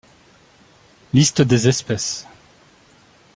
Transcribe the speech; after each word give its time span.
Liste 1.13 1.41
des 1.41 1.67
espèces. 1.67 2.25